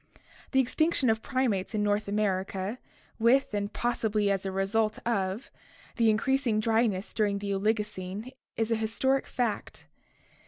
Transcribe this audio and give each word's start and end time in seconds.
The 0.51 0.59
extinction 0.59 1.11
of 1.11 1.21
primates 1.21 1.75
in 1.75 1.83
North 1.83 2.07
America, 2.07 2.79
with, 3.19 3.53
and 3.53 3.71
possibly 3.71 4.31
as 4.31 4.47
a 4.47 4.51
result 4.51 4.97
of, 5.05 5.51
the 5.97 6.09
increasing 6.09 6.59
dryness 6.59 7.13
during 7.13 7.37
the 7.37 7.53
Oligo 7.53 7.83
cene 7.83 8.31
is 8.57 8.71
an 8.71 8.77
historic 8.79 9.27
fact. 9.27 9.85